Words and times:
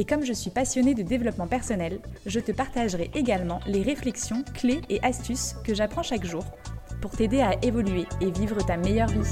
Et 0.00 0.04
comme 0.04 0.24
je 0.24 0.32
suis 0.32 0.50
passionnée 0.50 0.94
de 0.94 1.02
développement 1.02 1.48
personnel, 1.48 1.98
je 2.24 2.38
te 2.38 2.52
partagerai 2.52 3.10
également 3.14 3.58
les 3.66 3.82
réflexions, 3.82 4.44
clés 4.54 4.80
et 4.88 5.02
astuces 5.02 5.56
que 5.64 5.74
j'apprends 5.74 6.04
chaque 6.04 6.24
jour 6.24 6.44
pour 7.02 7.10
t'aider 7.10 7.40
à 7.40 7.56
évoluer 7.64 8.06
et 8.20 8.30
vivre 8.30 8.64
ta 8.64 8.76
meilleure 8.76 9.08
vie. 9.08 9.28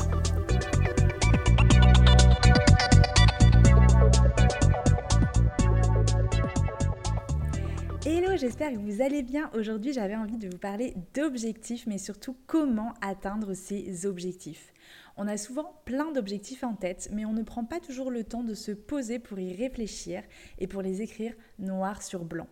Hello, 8.04 8.36
j'espère 8.36 8.72
que 8.72 8.78
vous 8.78 9.02
allez 9.02 9.22
bien. 9.22 9.48
Aujourd'hui, 9.54 9.92
j'avais 9.92 10.16
envie 10.16 10.36
de 10.36 10.48
vous 10.48 10.58
parler 10.58 10.94
d'objectifs, 11.14 11.86
mais 11.86 11.98
surtout 11.98 12.36
comment 12.48 12.92
atteindre 13.00 13.54
ces 13.54 14.04
objectifs. 14.04 14.72
On 15.16 15.28
a 15.28 15.36
souvent 15.36 15.80
plein 15.84 16.12
d'objectifs 16.12 16.64
en 16.64 16.74
tête, 16.74 17.08
mais 17.12 17.24
on 17.24 17.32
ne 17.32 17.42
prend 17.42 17.64
pas 17.64 17.80
toujours 17.80 18.10
le 18.10 18.24
temps 18.24 18.44
de 18.44 18.54
se 18.54 18.72
poser 18.72 19.18
pour 19.18 19.38
y 19.38 19.54
réfléchir 19.54 20.22
et 20.58 20.66
pour 20.66 20.82
les 20.82 21.02
écrire 21.02 21.34
noir 21.58 22.02
sur 22.02 22.24
blanc. 22.24 22.48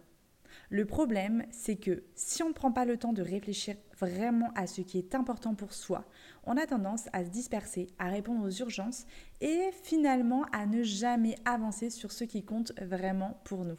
Le 0.71 0.87
problème, 0.87 1.45
c'est 1.51 1.77
que 1.77 2.05
si 2.15 2.43
on 2.43 2.49
ne 2.49 2.55
prend 2.55 2.73
pas 2.73 2.85
le 2.85 2.97
temps 2.97 3.13
de 3.13 3.23
réfléchir 3.23 3.77
vraiment 3.99 4.51
à 4.55 4.67
ce 4.67 4.81
qui 4.81 4.99
est 4.99 5.15
important 5.15 5.55
pour 5.55 5.73
soi, 5.73 6.05
on 6.45 6.57
a 6.57 6.67
tendance 6.67 7.09
à 7.13 7.25
se 7.25 7.31
disperser, 7.31 7.89
à 7.99 8.09
répondre 8.09 8.45
aux 8.45 8.51
urgences 8.51 9.05
et 9.41 9.71
finalement 9.83 10.45
à 10.53 10.67
ne 10.67 10.83
jamais 10.83 11.37
avancer 11.45 11.91
sur 11.91 12.13
ce 12.13 12.25
qui 12.25 12.45
compte 12.45 12.73
vraiment 12.81 13.41
pour 13.45 13.65
nous. 13.65 13.79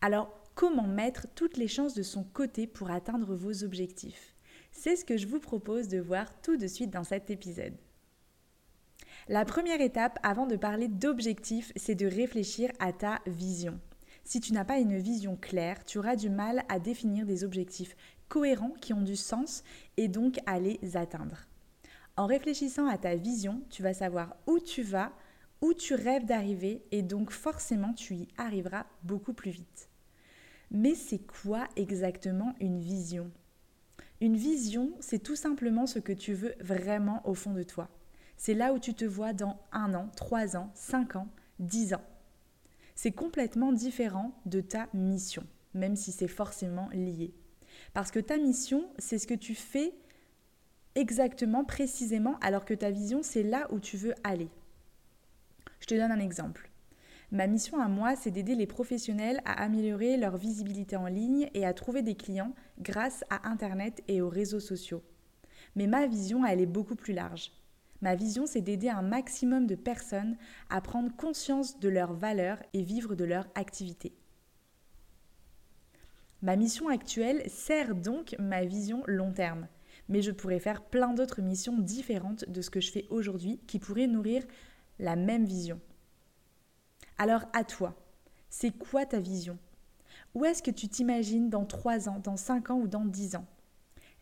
Alors, 0.00 0.32
comment 0.54 0.86
mettre 0.86 1.26
toutes 1.34 1.56
les 1.56 1.68
chances 1.68 1.94
de 1.94 2.02
son 2.02 2.24
côté 2.24 2.66
pour 2.66 2.90
atteindre 2.90 3.34
vos 3.34 3.64
objectifs? 3.64 4.34
C'est 4.72 4.96
ce 4.96 5.04
que 5.04 5.16
je 5.16 5.26
vous 5.26 5.40
propose 5.40 5.88
de 5.88 5.98
voir 5.98 6.40
tout 6.42 6.56
de 6.56 6.66
suite 6.66 6.90
dans 6.90 7.04
cet 7.04 7.30
épisode. 7.30 7.74
La 9.28 9.44
première 9.44 9.80
étape 9.80 10.18
avant 10.22 10.46
de 10.46 10.56
parler 10.56 10.88
d'objectifs, 10.88 11.72
c'est 11.76 11.94
de 11.94 12.06
réfléchir 12.06 12.70
à 12.78 12.92
ta 12.92 13.20
vision. 13.26 13.78
Si 14.24 14.40
tu 14.40 14.52
n'as 14.52 14.64
pas 14.64 14.78
une 14.78 14.98
vision 14.98 15.36
claire, 15.36 15.84
tu 15.84 15.98
auras 15.98 16.16
du 16.16 16.30
mal 16.30 16.64
à 16.68 16.78
définir 16.78 17.26
des 17.26 17.44
objectifs 17.44 17.96
cohérents 18.28 18.74
qui 18.80 18.92
ont 18.92 19.02
du 19.02 19.16
sens 19.16 19.64
et 19.96 20.08
donc 20.08 20.38
à 20.46 20.58
les 20.58 20.78
atteindre. 20.96 21.46
En 22.16 22.26
réfléchissant 22.26 22.86
à 22.86 22.98
ta 22.98 23.16
vision, 23.16 23.62
tu 23.70 23.82
vas 23.82 23.94
savoir 23.94 24.36
où 24.46 24.58
tu 24.58 24.82
vas, 24.82 25.12
où 25.60 25.74
tu 25.74 25.94
rêves 25.94 26.24
d'arriver 26.24 26.82
et 26.90 27.02
donc 27.02 27.30
forcément 27.30 27.92
tu 27.92 28.14
y 28.14 28.28
arriveras 28.36 28.86
beaucoup 29.02 29.32
plus 29.32 29.50
vite. 29.50 29.88
Mais 30.70 30.94
c'est 30.94 31.26
quoi 31.26 31.66
exactement 31.76 32.54
une 32.60 32.78
vision? 32.78 33.30
Une 34.20 34.36
vision, 34.36 34.92
c'est 35.00 35.22
tout 35.22 35.36
simplement 35.36 35.86
ce 35.86 35.98
que 35.98 36.12
tu 36.12 36.34
veux 36.34 36.54
vraiment 36.60 37.26
au 37.26 37.34
fond 37.34 37.52
de 37.52 37.62
toi. 37.62 37.88
C'est 38.36 38.54
là 38.54 38.72
où 38.72 38.78
tu 38.78 38.94
te 38.94 39.04
vois 39.04 39.32
dans 39.32 39.58
un 39.72 39.94
an, 39.94 40.10
trois 40.16 40.56
ans, 40.56 40.70
cinq 40.74 41.16
ans, 41.16 41.28
dix 41.58 41.94
ans. 41.94 42.04
C'est 42.94 43.12
complètement 43.12 43.72
différent 43.72 44.32
de 44.46 44.60
ta 44.60 44.88
mission, 44.92 45.46
même 45.74 45.96
si 45.96 46.12
c'est 46.12 46.28
forcément 46.28 46.88
lié. 46.92 47.34
Parce 47.94 48.10
que 48.10 48.18
ta 48.18 48.36
mission, 48.36 48.88
c'est 48.98 49.18
ce 49.18 49.26
que 49.26 49.34
tu 49.34 49.54
fais 49.54 49.94
exactement, 50.94 51.64
précisément, 51.64 52.38
alors 52.40 52.64
que 52.64 52.74
ta 52.74 52.90
vision, 52.90 53.22
c'est 53.22 53.42
là 53.42 53.66
où 53.72 53.80
tu 53.80 53.96
veux 53.96 54.14
aller. 54.24 54.48
Je 55.80 55.86
te 55.86 55.94
donne 55.94 56.12
un 56.12 56.20
exemple. 56.20 56.69
Ma 57.32 57.46
mission 57.46 57.80
à 57.80 57.86
moi, 57.86 58.16
c'est 58.16 58.32
d'aider 58.32 58.56
les 58.56 58.66
professionnels 58.66 59.40
à 59.44 59.62
améliorer 59.62 60.16
leur 60.16 60.36
visibilité 60.36 60.96
en 60.96 61.06
ligne 61.06 61.48
et 61.54 61.64
à 61.64 61.72
trouver 61.72 62.02
des 62.02 62.16
clients 62.16 62.54
grâce 62.80 63.24
à 63.30 63.48
Internet 63.48 64.02
et 64.08 64.20
aux 64.20 64.28
réseaux 64.28 64.58
sociaux. 64.58 65.04
Mais 65.76 65.86
ma 65.86 66.08
vision, 66.08 66.44
elle 66.44 66.60
est 66.60 66.66
beaucoup 66.66 66.96
plus 66.96 67.12
large. 67.12 67.52
Ma 68.02 68.16
vision, 68.16 68.46
c'est 68.46 68.62
d'aider 68.62 68.88
un 68.88 69.02
maximum 69.02 69.66
de 69.66 69.76
personnes 69.76 70.36
à 70.70 70.80
prendre 70.80 71.14
conscience 71.14 71.78
de 71.78 71.88
leurs 71.88 72.14
valeurs 72.14 72.58
et 72.72 72.82
vivre 72.82 73.14
de 73.14 73.24
leur 73.24 73.46
activité. 73.54 74.12
Ma 76.42 76.56
mission 76.56 76.88
actuelle 76.88 77.48
sert 77.48 77.94
donc 77.94 78.34
ma 78.40 78.64
vision 78.64 79.04
long 79.06 79.32
terme, 79.32 79.68
mais 80.08 80.22
je 80.22 80.32
pourrais 80.32 80.58
faire 80.58 80.82
plein 80.82 81.12
d'autres 81.12 81.42
missions 81.42 81.78
différentes 81.78 82.48
de 82.48 82.62
ce 82.62 82.70
que 82.70 82.80
je 82.80 82.90
fais 82.90 83.06
aujourd'hui 83.10 83.60
qui 83.68 83.78
pourraient 83.78 84.08
nourrir 84.08 84.42
la 84.98 85.14
même 85.14 85.44
vision. 85.44 85.78
Alors 87.22 87.44
à 87.52 87.64
toi, 87.64 87.94
c'est 88.48 88.70
quoi 88.70 89.04
ta 89.04 89.20
vision? 89.20 89.58
Où 90.34 90.46
est-ce 90.46 90.62
que 90.62 90.70
tu 90.70 90.88
t'imagines 90.88 91.50
dans 91.50 91.66
3 91.66 92.08
ans, 92.08 92.18
dans 92.18 92.38
5 92.38 92.70
ans 92.70 92.78
ou 92.78 92.88
dans 92.88 93.04
10 93.04 93.36
ans? 93.36 93.46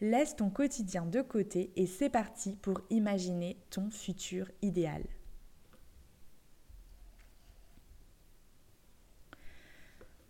Laisse 0.00 0.34
ton 0.34 0.50
quotidien 0.50 1.06
de 1.06 1.22
côté 1.22 1.70
et 1.76 1.86
c'est 1.86 2.10
parti 2.10 2.56
pour 2.56 2.80
imaginer 2.90 3.56
ton 3.70 3.88
futur 3.88 4.50
idéal. 4.62 5.04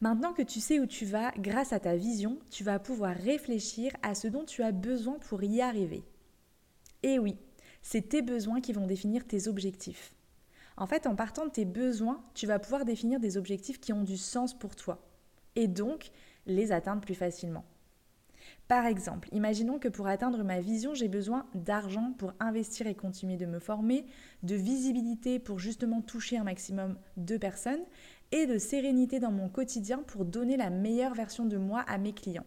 Maintenant 0.02 0.34
que 0.34 0.42
tu 0.42 0.60
sais 0.60 0.78
où 0.78 0.84
tu 0.84 1.06
vas, 1.06 1.32
grâce 1.38 1.72
à 1.72 1.80
ta 1.80 1.96
vision, 1.96 2.38
tu 2.50 2.64
vas 2.64 2.78
pouvoir 2.78 3.16
réfléchir 3.16 3.92
à 4.02 4.14
ce 4.14 4.28
dont 4.28 4.44
tu 4.44 4.62
as 4.62 4.72
besoin 4.72 5.18
pour 5.20 5.42
y 5.42 5.62
arriver. 5.62 6.04
Et 7.02 7.18
oui, 7.18 7.38
c'est 7.80 8.10
tes 8.10 8.20
besoins 8.20 8.60
qui 8.60 8.74
vont 8.74 8.86
définir 8.86 9.26
tes 9.26 9.48
objectifs. 9.48 10.12
En 10.78 10.86
fait, 10.86 11.08
en 11.08 11.16
partant 11.16 11.44
de 11.44 11.50
tes 11.50 11.64
besoins, 11.64 12.22
tu 12.34 12.46
vas 12.46 12.60
pouvoir 12.60 12.84
définir 12.84 13.18
des 13.18 13.36
objectifs 13.36 13.80
qui 13.80 13.92
ont 13.92 14.04
du 14.04 14.16
sens 14.16 14.56
pour 14.56 14.76
toi 14.76 15.04
et 15.56 15.66
donc 15.66 16.12
les 16.46 16.70
atteindre 16.70 17.00
plus 17.00 17.16
facilement. 17.16 17.64
Par 18.68 18.86
exemple, 18.86 19.28
imaginons 19.32 19.80
que 19.80 19.88
pour 19.88 20.06
atteindre 20.06 20.44
ma 20.44 20.60
vision, 20.60 20.94
j'ai 20.94 21.08
besoin 21.08 21.46
d'argent 21.54 22.14
pour 22.16 22.32
investir 22.38 22.86
et 22.86 22.94
continuer 22.94 23.36
de 23.36 23.44
me 23.44 23.58
former, 23.58 24.06
de 24.44 24.54
visibilité 24.54 25.40
pour 25.40 25.58
justement 25.58 26.00
toucher 26.00 26.38
un 26.38 26.44
maximum 26.44 26.96
de 27.16 27.36
personnes 27.36 27.84
et 28.30 28.46
de 28.46 28.56
sérénité 28.56 29.18
dans 29.18 29.32
mon 29.32 29.48
quotidien 29.48 29.98
pour 30.06 30.24
donner 30.24 30.56
la 30.56 30.70
meilleure 30.70 31.14
version 31.14 31.44
de 31.44 31.56
moi 31.56 31.80
à 31.88 31.98
mes 31.98 32.12
clients. 32.12 32.46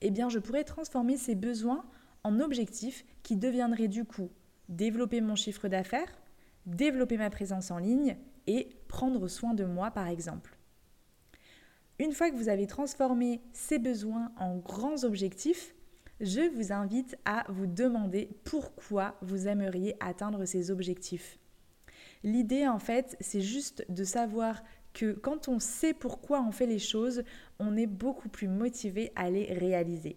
Eh 0.00 0.10
bien, 0.10 0.30
je 0.30 0.38
pourrais 0.38 0.64
transformer 0.64 1.18
ces 1.18 1.34
besoins 1.34 1.84
en 2.24 2.40
objectifs 2.40 3.04
qui 3.22 3.36
deviendraient 3.36 3.88
du 3.88 4.06
coup 4.06 4.30
développer 4.70 5.20
mon 5.20 5.34
chiffre 5.34 5.68
d'affaires, 5.68 6.19
développer 6.70 7.16
ma 7.16 7.30
présence 7.30 7.70
en 7.70 7.78
ligne 7.78 8.16
et 8.46 8.70
prendre 8.88 9.28
soin 9.28 9.54
de 9.54 9.64
moi 9.64 9.90
par 9.90 10.08
exemple. 10.08 10.56
Une 11.98 12.12
fois 12.12 12.30
que 12.30 12.36
vous 12.36 12.48
avez 12.48 12.66
transformé 12.66 13.42
ces 13.52 13.78
besoins 13.78 14.32
en 14.38 14.56
grands 14.56 15.04
objectifs, 15.04 15.74
je 16.20 16.48
vous 16.54 16.72
invite 16.72 17.16
à 17.24 17.44
vous 17.50 17.66
demander 17.66 18.30
pourquoi 18.44 19.16
vous 19.22 19.48
aimeriez 19.48 19.96
atteindre 20.00 20.44
ces 20.44 20.70
objectifs. 20.70 21.38
L'idée 22.22 22.66
en 22.66 22.78
fait, 22.78 23.16
c'est 23.20 23.40
juste 23.40 23.84
de 23.88 24.04
savoir 24.04 24.62
que 24.92 25.12
quand 25.12 25.48
on 25.48 25.58
sait 25.58 25.94
pourquoi 25.94 26.42
on 26.42 26.52
fait 26.52 26.66
les 26.66 26.78
choses, 26.78 27.22
on 27.58 27.76
est 27.76 27.86
beaucoup 27.86 28.28
plus 28.28 28.48
motivé 28.48 29.12
à 29.14 29.30
les 29.30 29.52
réaliser. 29.52 30.16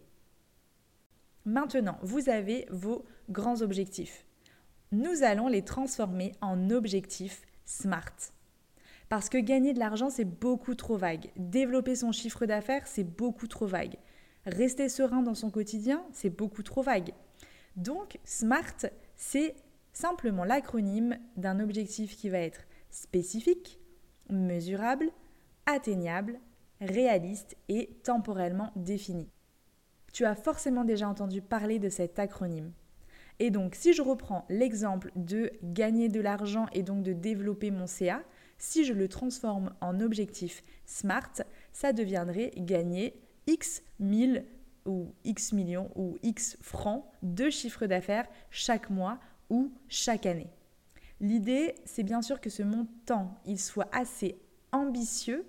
Maintenant, 1.46 1.98
vous 2.02 2.30
avez 2.30 2.66
vos 2.72 3.06
grands 3.30 3.62
objectifs 3.62 4.26
nous 4.94 5.24
allons 5.24 5.48
les 5.48 5.64
transformer 5.64 6.34
en 6.40 6.70
objectifs 6.70 7.42
SMART. 7.66 8.32
Parce 9.10 9.28
que 9.28 9.40
gagner 9.40 9.74
de 9.74 9.80
l'argent, 9.80 10.10
c'est 10.10 10.24
beaucoup 10.26 10.76
trop 10.76 10.98
vague. 10.98 11.32
Développer 11.36 11.96
son 11.96 12.12
chiffre 12.12 12.46
d'affaires, 12.46 12.88
c'est 12.88 13.04
beaucoup 13.04 13.48
trop 13.48 13.66
vague. 13.66 13.96
Rester 14.46 14.90
serein 14.90 15.24
dans 15.24 15.34
son 15.34 15.50
quotidien, 15.50 16.04
c'est 16.12 16.30
beaucoup 16.30 16.64
trop 16.64 16.84
vague. 16.84 17.12
Donc, 17.76 18.20
SMART, 18.24 18.86
c'est 19.16 19.56
simplement 19.94 20.44
l'acronyme 20.44 21.18
d'un 21.38 21.60
objectif 21.60 22.16
qui 22.16 22.30
va 22.30 22.40
être 22.40 22.62
spécifique, 22.92 23.80
mesurable, 24.30 25.10
atteignable, 25.66 26.40
réaliste 26.82 27.56
et 27.68 27.98
temporellement 28.04 28.72
défini. 28.76 29.28
Tu 30.12 30.26
as 30.26 30.36
forcément 30.36 30.84
déjà 30.84 31.10
entendu 31.10 31.42
parler 31.42 31.80
de 31.80 31.90
cet 31.90 32.20
acronyme. 32.20 32.74
Et 33.40 33.50
donc, 33.50 33.76
si 33.76 33.94
je 33.94 34.02
reprends 34.02 34.46
l'exemple 34.50 35.12
de 35.16 35.52
gagner 35.64 36.10
de 36.10 36.22
l'argent 36.22 36.68
et 36.74 36.84
donc 36.84 37.04
de 37.04 37.14
développer 37.14 37.72
mon 37.72 37.88
CA, 37.88 38.24
si 38.58 38.86
je 38.86 38.94
le 38.94 39.08
transforme 39.08 39.74
en 39.82 40.00
objectif 40.00 40.64
SMART, 40.86 41.42
ça 41.72 41.94
deviendrait 41.94 42.52
gagner 42.58 43.20
X 43.48 43.82
1000 44.00 44.46
ou 44.86 45.14
X 45.24 45.54
millions 45.54 45.90
ou 45.96 46.18
X 46.24 46.58
francs 46.62 47.06
de 47.22 47.50
chiffre 47.50 47.86
d'affaires 47.86 48.28
chaque 48.50 48.90
mois 48.90 49.20
ou 49.50 49.72
chaque 49.88 50.26
année. 50.26 50.50
L'idée, 51.20 51.76
c'est 51.86 52.04
bien 52.04 52.22
sûr 52.22 52.42
que 52.42 52.50
ce 52.50 52.64
montant, 52.64 53.40
il 53.46 53.60
soit 53.60 53.88
assez 53.94 54.38
ambitieux, 54.72 55.46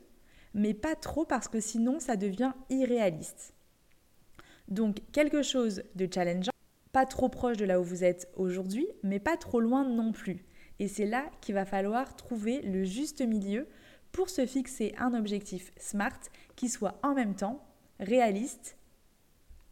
mais 0.55 0.75
pas 0.75 0.95
trop 0.95 1.25
parce 1.25 1.49
que 1.49 1.61
sinon 1.61 1.99
ça 1.99 2.17
devient 2.17 2.53
irréaliste. 2.71 3.55
Donc 4.69 4.99
quelque 5.13 5.43
chose 5.43 5.83
de 5.95 6.09
challengeant, 6.13 6.54
pas 6.94 7.06
trop 7.06 7.29
proche 7.29 7.56
de 7.56 7.64
là 7.64 7.81
où 7.81 7.82
vous 7.82 8.05
êtes 8.05 8.31
aujourd'hui, 8.37 8.87
mais 9.02 9.19
pas 9.19 9.37
trop 9.37 9.58
loin 9.58 9.85
non 9.85 10.12
plus. 10.12 10.44
Et 10.79 10.87
c'est 10.87 11.06
là 11.06 11.29
qu'il 11.41 11.56
va 11.56 11.64
falloir 11.64 12.14
trouver 12.14 12.62
le 12.62 12.85
juste 12.85 13.20
milieu 13.20 13.67
pour 14.12 14.31
se 14.31 14.46
fixer 14.46 14.94
un 14.96 15.12
objectif 15.12 15.73
SMART 15.76 16.20
qui 16.55 16.69
soit 16.69 17.00
en 17.02 17.14
même 17.14 17.35
temps 17.35 17.67
réaliste 17.99 18.76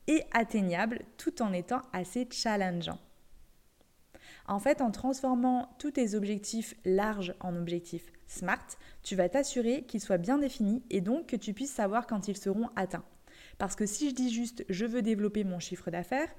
et 0.08 0.24
atteignable 0.32 1.02
tout 1.16 1.42
en 1.42 1.52
étant 1.52 1.82
assez 1.92 2.28
challengeant. 2.28 2.98
En 4.48 4.58
fait, 4.58 4.80
en 4.80 4.90
transformant 4.90 5.76
tous 5.78 5.92
tes 5.92 6.16
objectifs 6.16 6.75
larges 6.84 7.34
en 7.38 7.54
objectifs 7.54 8.10
SMART, 8.26 8.66
tu 9.04 9.14
vas 9.14 9.28
t'assurer 9.28 9.84
qu'ils 9.84 10.00
soient 10.00 10.18
bien 10.18 10.38
définis 10.38 10.82
et 10.90 11.00
donc 11.00 11.28
que 11.28 11.36
tu 11.36 11.54
puisses 11.54 11.70
savoir 11.70 12.08
quand 12.08 12.26
ils 12.26 12.36
seront 12.36 12.68
atteints. 12.75 13.04
Parce 13.58 13.76
que 13.76 13.86
si 13.86 14.10
je 14.10 14.14
dis 14.16 14.34
juste 14.34 14.64
je 14.68 14.86
veux 14.86 15.02
développer 15.02 15.44
mon 15.44 15.60
chiffre 15.60 15.92
d'affaires, 15.92 16.34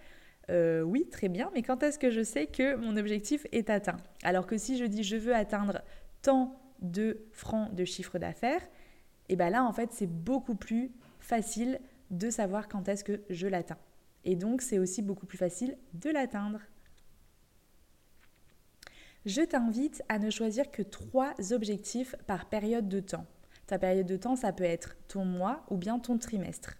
euh, 0.49 0.81
oui, 0.81 1.07
très 1.09 1.29
bien, 1.29 1.49
mais 1.53 1.61
quand 1.61 1.83
est-ce 1.83 1.97
que 1.97 2.09
je 2.09 2.21
sais 2.21 2.47
que 2.47 2.75
mon 2.75 2.97
objectif 2.97 3.47
est 3.51 3.69
atteint? 3.69 3.97
Alors 4.23 4.45
que 4.45 4.57
si 4.57 4.77
je 4.77 4.85
dis 4.85 5.03
je 5.03 5.15
veux 5.15 5.33
atteindre 5.33 5.81
tant 6.21 6.59
de 6.81 7.25
francs 7.31 7.73
de 7.73 7.85
chiffre 7.85 8.19
d'affaires, 8.19 8.61
et 9.29 9.33
eh 9.33 9.35
bien 9.37 9.49
là 9.49 9.63
en 9.63 9.71
fait 9.71 9.91
c'est 9.93 10.07
beaucoup 10.07 10.55
plus 10.55 10.91
facile 11.19 11.79
de 12.11 12.29
savoir 12.29 12.67
quand 12.67 12.89
est-ce 12.89 13.03
que 13.03 13.21
je 13.29 13.47
l'atteins. 13.47 13.77
Et 14.25 14.35
donc 14.35 14.61
c'est 14.61 14.79
aussi 14.79 15.01
beaucoup 15.01 15.25
plus 15.25 15.37
facile 15.37 15.77
de 15.93 16.09
l'atteindre. 16.09 16.59
Je 19.25 19.41
t'invite 19.41 20.03
à 20.09 20.19
ne 20.19 20.29
choisir 20.29 20.69
que 20.69 20.81
trois 20.81 21.33
objectifs 21.53 22.15
par 22.27 22.49
période 22.49 22.89
de 22.89 22.99
temps. 22.99 23.25
Ta 23.67 23.79
période 23.79 24.05
de 24.05 24.17
temps, 24.17 24.35
ça 24.35 24.51
peut 24.51 24.65
être 24.65 24.97
ton 25.07 25.23
mois 25.23 25.65
ou 25.69 25.77
bien 25.77 25.97
ton 25.99 26.17
trimestre. 26.17 26.75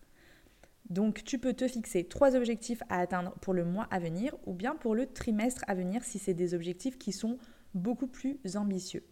Donc 0.90 1.24
tu 1.24 1.40
peux 1.40 1.54
te 1.54 1.68
fixer 1.68 2.04
trois 2.04 2.36
objectifs 2.36 2.84
à 2.90 3.00
atteindre 3.00 3.34
pour 3.42 3.54
le 3.54 3.66
mois 3.66 3.88
à 3.90 4.00
venir 4.00 4.36
ou 4.46 4.54
bien 4.54 4.76
pour 4.76 4.96
le 4.96 5.08
trimestre 5.08 5.64
à 5.68 5.76
venir 5.76 6.04
si 6.04 6.20
c'est 6.20 6.34
des 6.34 6.54
objectifs 6.54 6.98
qui 6.98 7.12
sont 7.12 7.38
beaucoup 7.74 8.08
plus 8.08 8.40
ambitieux. 8.56 9.04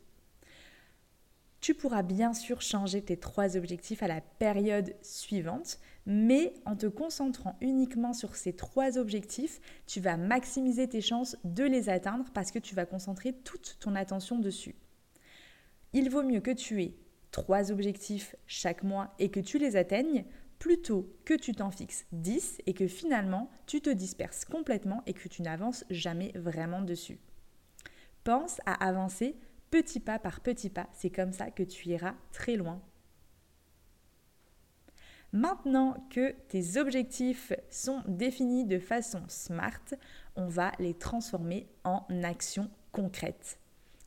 Tu 1.61 1.75
pourras 1.75 2.01
bien 2.01 2.33
sûr 2.33 2.59
changer 2.61 3.03
tes 3.03 3.17
trois 3.17 3.55
objectifs 3.55 4.01
à 4.01 4.07
la 4.07 4.19
période 4.19 4.95
suivante, 5.03 5.79
mais 6.07 6.55
en 6.65 6.75
te 6.75 6.87
concentrant 6.87 7.55
uniquement 7.61 8.13
sur 8.13 8.35
ces 8.35 8.53
trois 8.53 8.97
objectifs, 8.97 9.61
tu 9.85 9.99
vas 9.99 10.17
maximiser 10.17 10.89
tes 10.89 11.01
chances 11.01 11.37
de 11.43 11.63
les 11.63 11.87
atteindre 11.87 12.25
parce 12.33 12.49
que 12.49 12.57
tu 12.57 12.73
vas 12.73 12.87
concentrer 12.87 13.33
toute 13.33 13.77
ton 13.79 13.93
attention 13.93 14.39
dessus. 14.39 14.75
Il 15.93 16.09
vaut 16.09 16.23
mieux 16.23 16.41
que 16.41 16.49
tu 16.49 16.81
aies 16.81 16.95
trois 17.29 17.71
objectifs 17.71 18.35
chaque 18.47 18.81
mois 18.81 19.13
et 19.19 19.29
que 19.29 19.39
tu 19.39 19.59
les 19.59 19.75
atteignes 19.75 20.25
plutôt 20.61 21.11
que 21.25 21.33
tu 21.33 21.53
t'en 21.53 21.71
fixes 21.71 22.05
10 22.11 22.59
et 22.67 22.75
que 22.75 22.85
finalement 22.85 23.49
tu 23.65 23.81
te 23.81 23.89
disperses 23.89 24.45
complètement 24.45 25.01
et 25.07 25.13
que 25.13 25.27
tu 25.27 25.41
n'avances 25.41 25.83
jamais 25.89 26.31
vraiment 26.35 26.83
dessus. 26.83 27.19
Pense 28.23 28.61
à 28.67 28.73
avancer 28.87 29.35
petit 29.71 29.99
pas 29.99 30.19
par 30.19 30.41
petit 30.41 30.69
pas. 30.69 30.87
C'est 30.93 31.09
comme 31.09 31.33
ça 31.33 31.49
que 31.49 31.63
tu 31.63 31.89
iras 31.89 32.13
très 32.31 32.57
loin. 32.57 32.79
Maintenant 35.31 35.95
que 36.11 36.35
tes 36.47 36.77
objectifs 36.77 37.53
sont 37.71 38.03
définis 38.07 38.65
de 38.65 38.77
façon 38.77 39.23
smart, 39.29 39.81
on 40.35 40.47
va 40.47 40.73
les 40.77 40.93
transformer 40.93 41.67
en 41.83 42.05
actions 42.21 42.69
concrètes. 42.91 43.57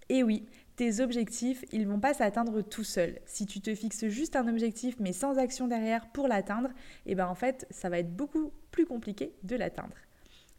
Et 0.08 0.22
oui, 0.22 0.46
tes 0.76 1.00
objectifs, 1.00 1.64
ils 1.72 1.86
vont 1.86 2.00
pas 2.00 2.14
s'atteindre 2.14 2.62
tout 2.62 2.84
seuls. 2.84 3.20
Si 3.26 3.46
tu 3.46 3.60
te 3.60 3.74
fixes 3.74 4.06
juste 4.08 4.36
un 4.36 4.48
objectif 4.48 4.96
mais 4.98 5.12
sans 5.12 5.38
action 5.38 5.68
derrière 5.68 6.08
pour 6.08 6.26
l'atteindre, 6.26 6.70
eh 7.06 7.14
ben 7.14 7.26
en 7.26 7.34
fait, 7.34 7.66
ça 7.70 7.88
va 7.88 7.98
être 7.98 8.14
beaucoup 8.14 8.52
plus 8.70 8.86
compliqué 8.86 9.34
de 9.44 9.56
l'atteindre. 9.56 9.94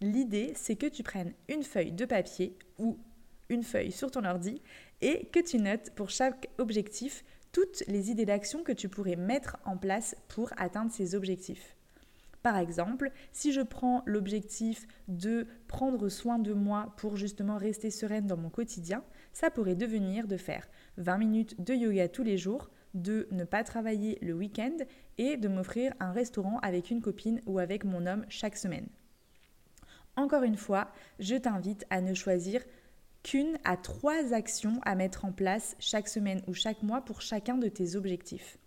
L'idée, 0.01 0.53
c'est 0.55 0.75
que 0.75 0.87
tu 0.87 1.03
prennes 1.03 1.33
une 1.49 1.63
feuille 1.63 1.91
de 1.91 2.05
papier 2.05 2.57
ou 2.77 2.97
une 3.49 3.63
feuille 3.63 3.91
sur 3.91 4.11
ton 4.11 4.25
ordi 4.25 4.61
et 5.01 5.27
que 5.27 5.39
tu 5.39 5.57
notes 5.57 5.91
pour 5.95 6.09
chaque 6.09 6.49
objectif 6.57 7.23
toutes 7.51 7.83
les 7.87 8.11
idées 8.11 8.25
d'action 8.25 8.63
que 8.63 8.71
tu 8.71 8.89
pourrais 8.89 9.15
mettre 9.15 9.57
en 9.65 9.77
place 9.77 10.15
pour 10.27 10.49
atteindre 10.57 10.91
ces 10.91 11.15
objectifs. 11.15 11.75
Par 12.43 12.57
exemple, 12.57 13.11
si 13.31 13.53
je 13.53 13.61
prends 13.61 14.03
l'objectif 14.05 14.87
de 15.07 15.47
prendre 15.67 16.09
soin 16.09 16.37
de 16.37 16.53
moi 16.53 16.93
pour 16.97 17.15
justement 17.15 17.57
rester 17.57 17.89
sereine 17.89 18.27
dans 18.27 18.37
mon 18.37 18.49
quotidien, 18.49 19.03
ça 19.35 19.51
pourrait 19.51 19.75
devenir 19.75 20.27
de 20.27 20.37
faire 20.37 20.65
20 20.95 21.17
minutes 21.17 21.61
de 21.61 21.73
yoga 21.73 22.07
tous 22.07 22.23
les 22.23 22.37
jours, 22.37 22.69
de 22.93 23.27
ne 23.31 23.43
pas 23.43 23.65
travailler 23.65 24.17
le 24.21 24.33
week-end 24.33 24.77
et 25.17 25.35
de 25.35 25.49
m'offrir 25.49 25.93
un 25.99 26.13
restaurant 26.13 26.57
avec 26.59 26.89
une 26.89 27.01
copine 27.01 27.41
ou 27.45 27.59
avec 27.59 27.83
mon 27.83 28.05
homme 28.05 28.25
chaque 28.29 28.55
semaine. 28.55 28.87
Encore 30.15 30.43
une 30.43 30.55
fois, 30.55 30.89
je 31.19 31.35
t'invite 31.35 31.85
à 31.89 31.99
ne 31.99 32.13
choisir 32.13 32.63
qu'une 33.23 33.57
à 33.65 33.75
trois 33.75 34.33
actions 34.33 34.79
à 34.83 34.95
mettre 34.95 35.25
en 35.25 35.33
place 35.33 35.75
chaque 35.79 36.07
semaine 36.07 36.41
ou 36.47 36.53
chaque 36.53 36.81
mois 36.81 37.01
pour 37.01 37.21
chacun 37.21 37.57
de 37.57 37.67
tes 37.67 37.97
objectifs. 37.97 38.57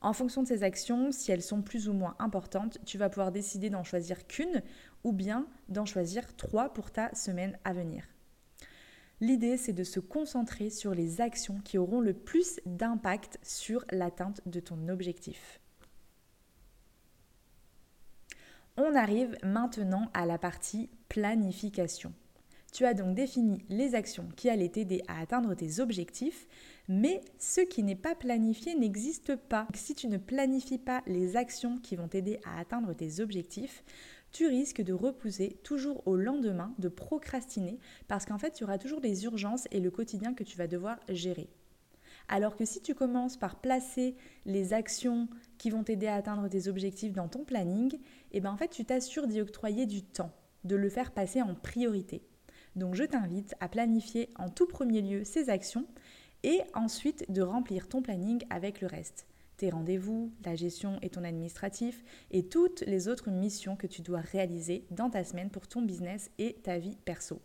En 0.00 0.12
fonction 0.12 0.42
de 0.42 0.48
ces 0.48 0.64
actions, 0.64 1.12
si 1.12 1.30
elles 1.30 1.40
sont 1.40 1.62
plus 1.62 1.88
ou 1.88 1.92
moins 1.92 2.16
importantes, 2.18 2.78
tu 2.84 2.98
vas 2.98 3.10
pouvoir 3.10 3.30
décider 3.30 3.70
d'en 3.70 3.84
choisir 3.84 4.26
qu'une 4.26 4.60
ou 5.04 5.12
bien 5.12 5.46
d'en 5.68 5.86
choisir 5.86 6.34
trois 6.34 6.72
pour 6.74 6.90
ta 6.90 7.14
semaine 7.14 7.56
à 7.64 7.72
venir. 7.72 8.13
L'idée, 9.24 9.56
c'est 9.56 9.72
de 9.72 9.84
se 9.84 10.00
concentrer 10.00 10.68
sur 10.68 10.94
les 10.94 11.22
actions 11.22 11.58
qui 11.64 11.78
auront 11.78 12.02
le 12.02 12.12
plus 12.12 12.60
d'impact 12.66 13.38
sur 13.42 13.82
l'atteinte 13.90 14.42
de 14.44 14.60
ton 14.60 14.88
objectif. 14.90 15.62
On 18.76 18.94
arrive 18.94 19.34
maintenant 19.42 20.10
à 20.12 20.26
la 20.26 20.36
partie 20.36 20.90
planification. 21.08 22.12
Tu 22.74 22.84
as 22.84 22.92
donc 22.92 23.14
défini 23.14 23.64
les 23.70 23.94
actions 23.94 24.28
qui 24.36 24.50
allaient 24.50 24.68
t'aider 24.68 25.00
à 25.08 25.20
atteindre 25.22 25.54
tes 25.54 25.80
objectifs, 25.80 26.46
mais 26.86 27.22
ce 27.38 27.62
qui 27.62 27.82
n'est 27.82 27.94
pas 27.94 28.14
planifié 28.14 28.74
n'existe 28.74 29.36
pas. 29.36 29.66
Si 29.74 29.94
tu 29.94 30.06
ne 30.06 30.18
planifies 30.18 30.76
pas 30.76 31.02
les 31.06 31.36
actions 31.36 31.78
qui 31.78 31.96
vont 31.96 32.08
t'aider 32.08 32.40
à 32.44 32.60
atteindre 32.60 32.92
tes 32.92 33.20
objectifs, 33.20 33.84
tu 34.34 34.48
risques 34.48 34.82
de 34.82 34.92
repousser 34.92 35.60
toujours 35.62 36.02
au 36.08 36.16
lendemain, 36.16 36.74
de 36.78 36.88
procrastiner, 36.88 37.78
parce 38.08 38.26
qu'en 38.26 38.36
fait, 38.36 38.50
tu 38.50 38.64
auras 38.64 38.78
toujours 38.78 39.00
des 39.00 39.24
urgences 39.24 39.68
et 39.70 39.78
le 39.78 39.92
quotidien 39.92 40.34
que 40.34 40.42
tu 40.42 40.58
vas 40.58 40.66
devoir 40.66 40.98
gérer. 41.08 41.48
Alors 42.26 42.56
que 42.56 42.64
si 42.64 42.80
tu 42.82 42.96
commences 42.96 43.36
par 43.36 43.60
placer 43.60 44.16
les 44.44 44.72
actions 44.72 45.28
qui 45.56 45.70
vont 45.70 45.84
t'aider 45.84 46.08
à 46.08 46.16
atteindre 46.16 46.48
tes 46.48 46.66
objectifs 46.66 47.12
dans 47.12 47.28
ton 47.28 47.44
planning, 47.44 47.96
eh 48.32 48.40
ben 48.40 48.50
en 48.50 48.56
fait, 48.56 48.70
tu 48.70 48.84
t'assures 48.84 49.28
d'y 49.28 49.40
octroyer 49.40 49.86
du 49.86 50.02
temps, 50.02 50.32
de 50.64 50.74
le 50.74 50.88
faire 50.88 51.12
passer 51.12 51.40
en 51.40 51.54
priorité. 51.54 52.20
Donc 52.74 52.96
je 52.96 53.04
t'invite 53.04 53.54
à 53.60 53.68
planifier 53.68 54.30
en 54.36 54.48
tout 54.48 54.66
premier 54.66 55.00
lieu 55.00 55.22
ces 55.22 55.48
actions 55.48 55.86
et 56.42 56.60
ensuite 56.74 57.30
de 57.30 57.40
remplir 57.40 57.88
ton 57.88 58.02
planning 58.02 58.42
avec 58.50 58.80
le 58.80 58.88
reste. 58.88 59.28
Rendez-vous, 59.70 60.32
la 60.44 60.54
gestion 60.54 60.98
et 61.02 61.10
ton 61.10 61.24
administratif 61.24 62.04
et 62.30 62.48
toutes 62.48 62.82
les 62.82 63.08
autres 63.08 63.30
missions 63.30 63.76
que 63.76 63.86
tu 63.86 64.02
dois 64.02 64.20
réaliser 64.20 64.86
dans 64.90 65.10
ta 65.10 65.24
semaine 65.24 65.50
pour 65.50 65.66
ton 65.66 65.82
business 65.82 66.30
et 66.38 66.54
ta 66.62 66.78
vie 66.78 66.96
perso. 67.04 67.40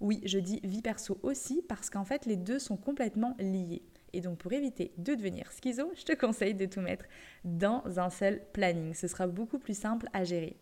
Oui, 0.00 0.20
je 0.24 0.38
dis 0.38 0.60
vie 0.64 0.82
perso 0.82 1.18
aussi 1.22 1.62
parce 1.68 1.90
qu'en 1.90 2.04
fait 2.04 2.26
les 2.26 2.36
deux 2.36 2.58
sont 2.58 2.76
complètement 2.76 3.36
liés. 3.38 3.82
Et 4.12 4.20
donc 4.20 4.38
pour 4.38 4.52
éviter 4.52 4.92
de 4.98 5.14
devenir 5.14 5.50
schizo, 5.52 5.90
je 5.94 6.04
te 6.04 6.12
conseille 6.12 6.54
de 6.54 6.66
tout 6.66 6.80
mettre 6.80 7.06
dans 7.44 7.82
un 7.98 8.10
seul 8.10 8.42
planning. 8.52 8.94
Ce 8.94 9.08
sera 9.08 9.26
beaucoup 9.26 9.58
plus 9.58 9.78
simple 9.78 10.08
à 10.12 10.24
gérer. 10.24 10.56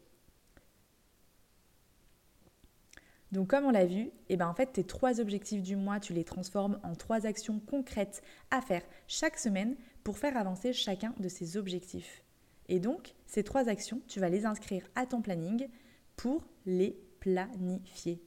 Donc 3.33 3.49
comme 3.49 3.65
on 3.65 3.71
l'a 3.71 3.87
vu, 3.87 4.01
et 4.01 4.13
eh 4.31 4.37
ben 4.37 4.49
en 4.49 4.55
fait 4.55 4.73
tes 4.73 4.85
trois 4.85 5.21
objectifs 5.21 5.63
du 5.63 5.77
mois, 5.77 6.01
tu 6.01 6.13
les 6.13 6.25
transformes 6.25 6.81
en 6.83 6.95
trois 6.95 7.27
actions 7.27 7.61
concrètes 7.61 8.23
à 8.51 8.61
faire 8.61 8.83
chaque 9.07 9.39
semaine 9.39 9.77
pour 10.05 10.19
faire 10.19 10.37
avancer 10.37 10.73
chacun 10.73 11.15
de 11.19 11.29
ces 11.29 11.57
objectifs. 11.57 12.23
Et 12.69 12.79
donc 12.79 13.15
ces 13.27 13.43
trois 13.43 13.69
actions, 13.69 14.01
tu 14.07 14.21
vas 14.21 14.29
les 14.29 14.47
inscrire 14.47 14.87
à 14.95 15.07
ton 15.07 15.23
planning 15.23 15.69
pour 16.17 16.45
les 16.67 16.97
planifier. 17.21 18.23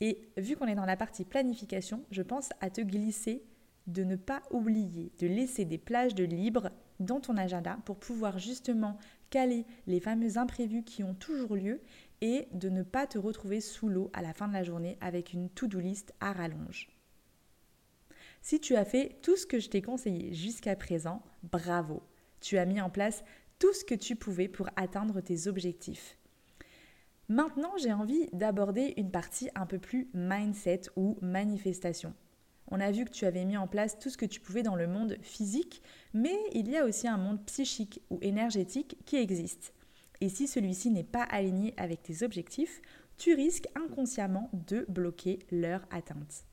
Et 0.00 0.28
vu 0.36 0.56
qu'on 0.56 0.66
est 0.66 0.74
dans 0.74 0.86
la 0.86 0.96
partie 0.96 1.24
planification, 1.24 2.04
je 2.10 2.22
pense 2.22 2.50
à 2.60 2.70
te 2.70 2.80
glisser 2.80 3.44
de 3.86 4.02
ne 4.02 4.16
pas 4.16 4.42
oublier 4.50 5.12
de 5.18 5.26
laisser 5.26 5.64
des 5.64 5.78
plages 5.78 6.14
de 6.14 6.24
libre 6.24 6.70
dans 7.00 7.20
ton 7.20 7.36
agenda 7.36 7.78
pour 7.84 7.98
pouvoir 7.98 8.38
justement 8.38 8.98
caler 9.30 9.66
les 9.86 10.00
fameux 10.00 10.38
imprévus 10.38 10.84
qui 10.84 11.02
ont 11.02 11.14
toujours 11.14 11.56
lieu 11.56 11.80
et 12.20 12.48
de 12.52 12.68
ne 12.68 12.82
pas 12.82 13.06
te 13.06 13.18
retrouver 13.18 13.60
sous 13.60 13.88
l'eau 13.88 14.10
à 14.12 14.22
la 14.22 14.32
fin 14.32 14.48
de 14.48 14.52
la 14.52 14.62
journée 14.62 14.96
avec 15.00 15.32
une 15.32 15.50
to-do 15.50 15.80
list 15.80 16.14
à 16.20 16.32
rallonge. 16.32 16.88
Si 18.44 18.60
tu 18.60 18.76
as 18.76 18.84
fait 18.84 19.16
tout 19.22 19.38
ce 19.38 19.46
que 19.46 19.58
je 19.58 19.70
t'ai 19.70 19.80
conseillé 19.80 20.34
jusqu'à 20.34 20.76
présent, 20.76 21.22
bravo. 21.44 22.02
Tu 22.42 22.58
as 22.58 22.66
mis 22.66 22.78
en 22.78 22.90
place 22.90 23.24
tout 23.58 23.72
ce 23.72 23.86
que 23.86 23.94
tu 23.94 24.16
pouvais 24.16 24.48
pour 24.48 24.68
atteindre 24.76 25.22
tes 25.22 25.46
objectifs. 25.46 26.18
Maintenant, 27.30 27.72
j'ai 27.78 27.94
envie 27.94 28.28
d'aborder 28.34 28.92
une 28.98 29.10
partie 29.10 29.48
un 29.54 29.64
peu 29.64 29.78
plus 29.78 30.10
mindset 30.12 30.82
ou 30.94 31.16
manifestation. 31.22 32.12
On 32.68 32.80
a 32.80 32.90
vu 32.90 33.06
que 33.06 33.12
tu 33.12 33.24
avais 33.24 33.46
mis 33.46 33.56
en 33.56 33.66
place 33.66 33.98
tout 33.98 34.10
ce 34.10 34.18
que 34.18 34.26
tu 34.26 34.40
pouvais 34.40 34.62
dans 34.62 34.76
le 34.76 34.88
monde 34.88 35.16
physique, 35.22 35.80
mais 36.12 36.38
il 36.52 36.68
y 36.68 36.76
a 36.76 36.84
aussi 36.84 37.08
un 37.08 37.16
monde 37.16 37.42
psychique 37.46 38.02
ou 38.10 38.18
énergétique 38.20 38.98
qui 39.06 39.16
existe. 39.16 39.72
Et 40.20 40.28
si 40.28 40.48
celui-ci 40.48 40.90
n'est 40.90 41.02
pas 41.02 41.22
aligné 41.22 41.72
avec 41.78 42.02
tes 42.02 42.22
objectifs, 42.22 42.82
tu 43.16 43.32
risques 43.32 43.68
inconsciemment 43.74 44.50
de 44.52 44.84
bloquer 44.90 45.38
leur 45.50 45.86
atteinte. 45.90 46.44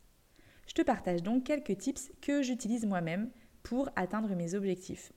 Je 0.72 0.76
te 0.76 0.84
partage 0.84 1.22
donc 1.22 1.44
quelques 1.44 1.78
tips 1.78 2.14
que 2.22 2.42
j'utilise 2.42 2.86
moi-même 2.86 3.30
pour 3.62 3.90
atteindre 3.98 4.34
mes 4.38 4.54
objectifs. 4.54 5.12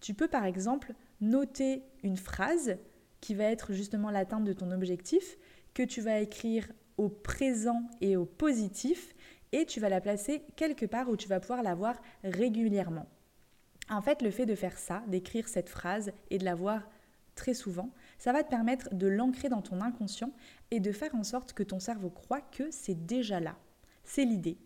Tu 0.00 0.14
peux 0.14 0.28
par 0.28 0.46
exemple 0.46 0.94
noter 1.20 1.82
une 2.02 2.16
phrase 2.16 2.78
qui 3.20 3.34
va 3.34 3.44
être 3.44 3.74
justement 3.74 4.10
l'atteinte 4.10 4.44
de 4.44 4.54
ton 4.54 4.70
objectif, 4.70 5.36
que 5.74 5.82
tu 5.82 6.00
vas 6.00 6.20
écrire 6.20 6.66
au 6.96 7.10
présent 7.10 7.82
et 8.00 8.16
au 8.16 8.24
positif, 8.24 9.14
et 9.52 9.66
tu 9.66 9.78
vas 9.78 9.90
la 9.90 10.00
placer 10.00 10.40
quelque 10.56 10.86
part 10.86 11.10
où 11.10 11.18
tu 11.18 11.28
vas 11.28 11.38
pouvoir 11.38 11.62
la 11.62 11.74
voir 11.74 12.00
régulièrement. 12.24 13.10
En 13.90 14.00
fait, 14.00 14.22
le 14.22 14.30
fait 14.30 14.46
de 14.46 14.54
faire 14.54 14.78
ça, 14.78 15.04
d'écrire 15.06 15.48
cette 15.48 15.68
phrase 15.68 16.12
et 16.30 16.38
de 16.38 16.46
la 16.46 16.54
voir 16.54 16.88
très 17.34 17.52
souvent, 17.52 17.90
ça 18.16 18.32
va 18.32 18.42
te 18.42 18.48
permettre 18.48 18.94
de 18.94 19.06
l'ancrer 19.06 19.50
dans 19.50 19.60
ton 19.60 19.82
inconscient 19.82 20.32
et 20.70 20.80
de 20.80 20.92
faire 20.92 21.14
en 21.14 21.24
sorte 21.24 21.52
que 21.52 21.62
ton 21.62 21.78
cerveau 21.78 22.08
croit 22.08 22.40
que 22.40 22.70
c'est 22.70 23.04
déjà 23.04 23.38
là. 23.38 23.58
C'est 24.02 24.24
l'idée. 24.24 24.56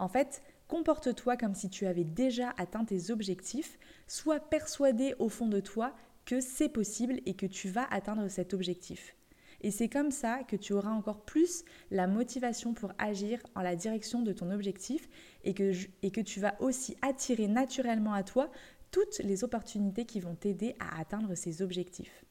En 0.00 0.08
fait, 0.08 0.42
comporte-toi 0.66 1.36
comme 1.36 1.54
si 1.54 1.68
tu 1.68 1.84
avais 1.84 2.04
déjà 2.04 2.54
atteint 2.56 2.86
tes 2.86 3.10
objectifs, 3.10 3.78
sois 4.06 4.40
persuadé 4.40 5.14
au 5.18 5.28
fond 5.28 5.46
de 5.46 5.60
toi 5.60 5.94
que 6.24 6.40
c'est 6.40 6.70
possible 6.70 7.20
et 7.26 7.34
que 7.34 7.44
tu 7.44 7.68
vas 7.68 7.86
atteindre 7.90 8.26
cet 8.28 8.54
objectif. 8.54 9.14
Et 9.60 9.70
c'est 9.70 9.90
comme 9.90 10.10
ça 10.10 10.42
que 10.44 10.56
tu 10.56 10.72
auras 10.72 10.90
encore 10.90 11.20
plus 11.26 11.64
la 11.90 12.06
motivation 12.06 12.72
pour 12.72 12.94
agir 12.96 13.42
en 13.54 13.60
la 13.60 13.76
direction 13.76 14.22
de 14.22 14.32
ton 14.32 14.50
objectif 14.50 15.06
et 15.44 15.52
que, 15.52 15.72
et 16.02 16.10
que 16.10 16.22
tu 16.22 16.40
vas 16.40 16.54
aussi 16.62 16.96
attirer 17.02 17.46
naturellement 17.46 18.14
à 18.14 18.22
toi 18.22 18.50
toutes 18.90 19.18
les 19.18 19.44
opportunités 19.44 20.06
qui 20.06 20.20
vont 20.20 20.34
t'aider 20.34 20.76
à 20.80 20.98
atteindre 20.98 21.34
ces 21.34 21.60
objectifs. 21.60 22.24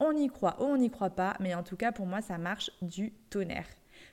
On 0.00 0.10
y 0.10 0.26
croit 0.26 0.60
ou 0.60 0.64
on 0.64 0.76
n'y 0.76 0.90
croit 0.90 1.10
pas, 1.10 1.36
mais 1.38 1.54
en 1.54 1.62
tout 1.62 1.76
cas 1.76 1.92
pour 1.92 2.06
moi 2.06 2.20
ça 2.20 2.36
marche 2.36 2.72
du 2.82 3.12
tonnerre. 3.30 3.68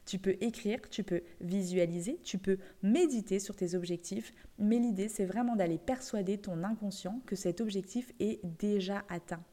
Tu 0.06 0.20
peux 0.20 0.36
écrire, 0.42 0.80
tu 0.90 1.04
peux 1.04 1.22
visualiser, 1.40 2.20
tu 2.24 2.38
peux 2.38 2.58
méditer 2.82 3.40
sur 3.40 3.56
tes 3.56 3.76
objectifs, 3.76 4.34
mais 4.60 4.78
l'idée 4.78 5.08
c'est 5.08 5.26
vraiment 5.26 5.56
d'aller 5.56 5.78
persuader 5.78 6.38
ton 6.38 6.64
inconscient 6.64 7.22
que 7.26 7.36
cet 7.36 7.62
objectif 7.62 8.12
est 8.20 8.44
déjà 8.60 9.06
atteint. 9.10 9.44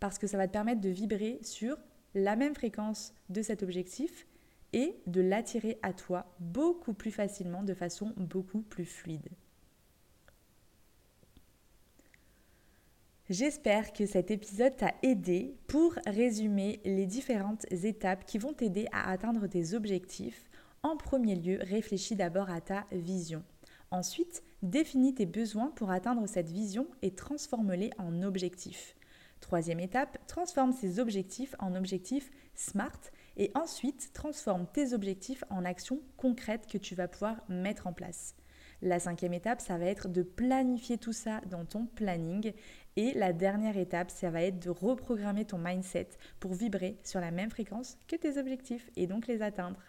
Parce 0.00 0.18
que 0.18 0.26
ça 0.26 0.36
va 0.36 0.46
te 0.46 0.52
permettre 0.52 0.80
de 0.80 0.90
vibrer 0.90 1.38
sur 1.42 1.76
la 2.14 2.36
même 2.36 2.54
fréquence 2.54 3.14
de 3.28 3.42
cet 3.42 3.62
objectif 3.62 4.26
et 4.72 4.96
de 5.06 5.20
l'attirer 5.20 5.78
à 5.82 5.92
toi 5.92 6.34
beaucoup 6.40 6.94
plus 6.94 7.10
facilement, 7.10 7.62
de 7.62 7.74
façon 7.74 8.12
beaucoup 8.16 8.62
plus 8.62 8.84
fluide. 8.84 9.28
J'espère 13.30 13.94
que 13.94 14.04
cet 14.04 14.30
épisode 14.30 14.76
t'a 14.76 14.92
aidé 15.02 15.56
pour 15.66 15.94
résumer 16.04 16.82
les 16.84 17.06
différentes 17.06 17.64
étapes 17.72 18.26
qui 18.26 18.36
vont 18.36 18.52
t'aider 18.52 18.86
à 18.92 19.10
atteindre 19.10 19.46
tes 19.46 19.72
objectifs. 19.72 20.44
En 20.82 20.98
premier 20.98 21.34
lieu, 21.34 21.58
réfléchis 21.62 22.16
d'abord 22.16 22.50
à 22.50 22.60
ta 22.60 22.84
vision. 22.92 23.42
Ensuite, 23.90 24.42
définis 24.62 25.14
tes 25.14 25.24
besoins 25.24 25.70
pour 25.70 25.90
atteindre 25.90 26.26
cette 26.26 26.50
vision 26.50 26.86
et 27.00 27.12
transforme-les 27.12 27.92
en 27.96 28.22
objectifs. 28.22 28.94
Troisième 29.40 29.80
étape, 29.80 30.18
transforme 30.26 30.72
ces 30.72 31.00
objectifs 31.00 31.54
en 31.60 31.74
objectifs 31.74 32.30
SMART 32.54 33.00
et 33.38 33.50
ensuite 33.54 34.10
transforme 34.12 34.66
tes 34.70 34.92
objectifs 34.92 35.44
en 35.48 35.64
actions 35.64 36.00
concrètes 36.18 36.66
que 36.66 36.76
tu 36.76 36.94
vas 36.94 37.08
pouvoir 37.08 37.42
mettre 37.48 37.86
en 37.86 37.94
place. 37.94 38.36
La 38.82 38.98
cinquième 38.98 39.32
étape, 39.32 39.62
ça 39.62 39.78
va 39.78 39.86
être 39.86 40.08
de 40.08 40.22
planifier 40.22 40.98
tout 40.98 41.14
ça 41.14 41.40
dans 41.50 41.64
ton 41.64 41.86
planning. 41.86 42.52
Et 42.96 43.12
la 43.14 43.32
dernière 43.32 43.76
étape, 43.76 44.10
ça 44.10 44.30
va 44.30 44.42
être 44.42 44.60
de 44.60 44.70
reprogrammer 44.70 45.44
ton 45.44 45.58
mindset 45.58 46.10
pour 46.38 46.54
vibrer 46.54 46.96
sur 47.02 47.20
la 47.20 47.32
même 47.32 47.50
fréquence 47.50 47.98
que 48.06 48.16
tes 48.16 48.38
objectifs 48.38 48.88
et 48.96 49.06
donc 49.06 49.26
les 49.26 49.42
atteindre. 49.42 49.80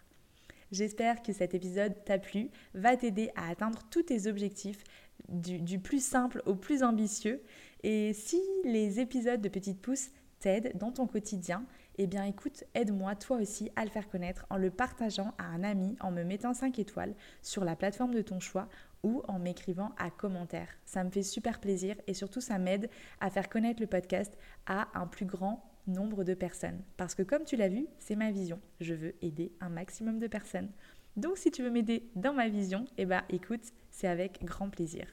J'espère 0.72 1.22
que 1.22 1.32
cet 1.32 1.54
épisode 1.54 1.94
t'a 2.04 2.18
plu, 2.18 2.50
va 2.74 2.96
t'aider 2.96 3.30
à 3.36 3.48
atteindre 3.48 3.80
tous 3.90 4.02
tes 4.02 4.26
objectifs 4.26 4.82
du, 5.28 5.78
plus 5.78 6.04
simple 6.04 6.42
au 6.44 6.56
plus 6.56 6.82
ambitieux. 6.82 7.40
Et 7.84 8.12
si 8.12 8.40
les 8.64 8.98
épisodes 8.98 9.40
de 9.40 9.48
Petite 9.48 9.80
Pousse 9.80 10.10
t'aident 10.40 10.72
dans 10.76 10.90
ton 10.90 11.06
quotidien, 11.06 11.64
eh 11.98 12.06
bien 12.06 12.24
écoute, 12.24 12.64
aide-moi 12.74 13.14
toi 13.14 13.38
aussi 13.38 13.70
à 13.76 13.84
le 13.84 13.90
faire 13.90 14.08
connaître 14.08 14.44
en 14.50 14.56
le 14.56 14.70
partageant 14.70 15.32
à 15.38 15.44
un 15.44 15.62
ami, 15.62 15.96
en 16.00 16.10
me 16.10 16.24
mettant 16.24 16.52
5 16.52 16.78
étoiles 16.78 17.14
sur 17.42 17.64
la 17.64 17.76
plateforme 17.76 18.14
de 18.14 18.22
ton 18.22 18.40
choix 18.40 18.68
ou 19.02 19.22
en 19.28 19.38
m'écrivant 19.38 19.94
un 19.98 20.10
commentaire. 20.10 20.68
Ça 20.84 21.04
me 21.04 21.10
fait 21.10 21.22
super 21.22 21.60
plaisir 21.60 21.96
et 22.06 22.14
surtout 22.14 22.40
ça 22.40 22.58
m'aide 22.58 22.90
à 23.20 23.30
faire 23.30 23.48
connaître 23.48 23.80
le 23.80 23.86
podcast 23.86 24.36
à 24.66 24.88
un 24.98 25.06
plus 25.06 25.26
grand 25.26 25.62
nombre 25.86 26.24
de 26.24 26.34
personnes. 26.34 26.82
Parce 26.96 27.14
que 27.14 27.22
comme 27.22 27.44
tu 27.44 27.56
l'as 27.56 27.68
vu, 27.68 27.86
c'est 27.98 28.16
ma 28.16 28.30
vision. 28.30 28.60
Je 28.80 28.94
veux 28.94 29.14
aider 29.22 29.52
un 29.60 29.68
maximum 29.68 30.18
de 30.18 30.26
personnes. 30.26 30.70
Donc 31.16 31.38
si 31.38 31.50
tu 31.50 31.62
veux 31.62 31.70
m'aider 31.70 32.10
dans 32.14 32.32
ma 32.32 32.48
vision, 32.48 32.84
eh 32.98 33.06
ben 33.06 33.22
écoute, 33.30 33.72
c'est 33.90 34.08
avec 34.08 34.44
grand 34.44 34.68
plaisir. 34.68 35.06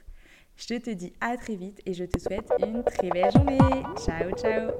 Je 0.55 0.75
te 0.75 0.89
dis 0.91 1.13
à 1.21 1.37
très 1.37 1.55
vite 1.55 1.81
et 1.85 1.93
je 1.93 2.05
te 2.05 2.19
souhaite 2.19 2.49
une 2.59 2.83
très 2.83 3.09
belle 3.09 3.31
journée. 3.31 3.57
Ciao 3.97 4.31
ciao 4.35 4.71